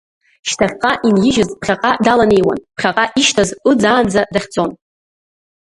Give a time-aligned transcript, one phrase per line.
[0.47, 4.71] Шьҭахьҟа инижьыз ԥхьаҟа даланеиуан, ԥхьаҟа ишьҭаз ыӡаанӡа дахьӡон.